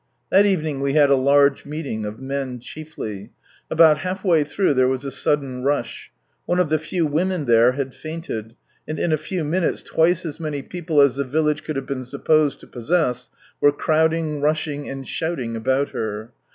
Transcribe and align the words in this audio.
That 0.31 0.47
evening 0.47 0.79
we 0.81 0.93
had 0.93 1.11
a 1.11 1.15
large 1.15 1.63
meeting, 1.63 2.05
of 2.05 2.19
men 2.19 2.59
chiefly. 2.59 3.29
About 3.69 3.99
half 3.99 4.23
way 4.23 4.43
through, 4.43 4.73
there 4.73 4.87
was 4.87 5.05
a 5.05 5.11
sudden 5.11 5.61
rush. 5.63 6.09
One 6.47 6.59
of 6.59 6.69
the 6.69 6.79
few 6.79 7.05
women 7.05 7.45
there 7.45 7.73
had 7.73 7.93
fainted, 7.93 8.55
and 8.87 8.97
in 8.97 9.13
a 9.13 9.15
few 9.19 9.43
minutes 9.43 9.83
twice 9.83 10.25
as 10.25 10.39
many 10.39 10.63
people 10.63 11.01
as 11.01 11.17
the 11.17 11.23
village 11.23 11.63
could 11.63 11.75
have 11.75 11.85
been 11.85 12.03
supposed 12.05 12.59
to 12.61 12.67
possess, 12.67 13.29
were 13.61 13.71
crowding, 13.71 14.41
rushing, 14.41 14.89
and 14.89 15.07
shouting 15.07 15.55
about 15.55 15.89
her. 15.89 16.31